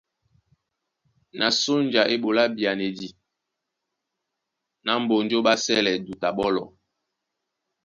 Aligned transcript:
Na 1.39 1.47
sónja 1.61 2.01
é 2.13 2.15
ɓolá 2.23 2.43
byanédí 2.55 3.07
ná 4.85 4.91
Mbonjó 5.01 5.37
ɓá 5.45 5.53
sɛ́lɛ 5.63 5.91
duta 6.05 6.29
ɓɔ́lɔ. 6.37 6.63